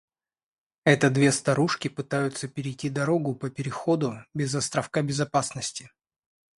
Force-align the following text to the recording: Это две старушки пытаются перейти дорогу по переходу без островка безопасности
Это 0.83 1.11
две 1.11 1.31
старушки 1.31 1.87
пытаются 1.87 2.47
перейти 2.47 2.89
дорогу 2.89 3.35
по 3.35 3.51
переходу 3.51 4.15
без 4.33 4.55
островка 4.55 5.03
безопасности 5.03 5.91